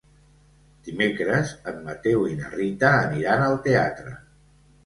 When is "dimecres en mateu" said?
0.87-2.25